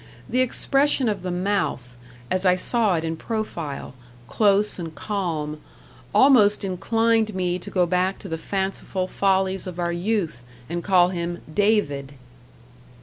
The 0.27 0.39
expression 0.41 1.07
of 1.07 1.21
the 1.21 1.29
mouth, 1.29 1.95
as 2.31 2.43
I 2.43 2.55
saw 2.55 2.95
it 2.95 3.03
in 3.03 3.15
profile 3.15 3.93
close 4.27 4.79
and 4.79 4.95
calm 4.95 5.61
almost 6.11 6.65
inclined 6.65 7.35
me 7.35 7.59
to 7.59 7.69
go 7.69 7.85
back 7.85 8.17
to 8.25 8.27
the 8.27 8.39
fanciful 8.39 9.05
follies 9.05 9.67
of 9.67 9.77
our 9.79 9.93
youth, 9.93 10.41
and 10.67 10.83
call 10.83 11.09
him 11.09 11.43
"David." 11.53 12.13